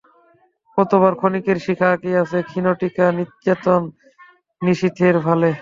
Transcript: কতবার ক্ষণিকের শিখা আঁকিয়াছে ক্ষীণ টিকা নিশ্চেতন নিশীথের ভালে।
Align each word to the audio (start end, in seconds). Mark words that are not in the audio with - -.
কতবার 0.77 1.13
ক্ষণিকের 1.15 1.57
শিখা 1.65 1.87
আঁকিয়াছে 1.91 2.39
ক্ষীণ 2.49 2.65
টিকা 2.79 3.05
নিশ্চেতন 3.19 3.81
নিশীথের 4.61 5.15
ভালে। 5.27 5.49